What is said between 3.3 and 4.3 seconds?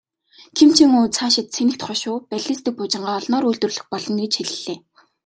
үйлдвэрлэх болно